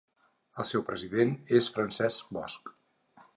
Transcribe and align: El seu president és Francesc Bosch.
El 0.61 0.65
seu 0.69 0.85
president 0.87 1.35
és 1.59 1.69
Francesc 1.77 2.33
Bosch. 2.39 2.73